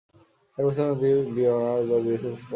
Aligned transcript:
চার 0.53 0.63
বছর 0.65 0.85
মেয়াদি 0.91 1.43
অনার্স 1.49 1.85
বিএ/বিএসএস 1.87 2.23
কোর্স। 2.25 2.41